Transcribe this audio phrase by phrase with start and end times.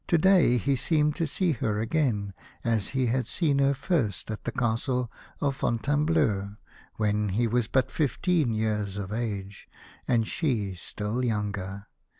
[0.07, 4.45] To day he seemed to see her again, as he had seen her first at
[4.45, 6.55] the Castle of Fontaine bleau,
[6.95, 9.69] when he was but fifteen years of age,
[10.07, 11.85] and she still younger.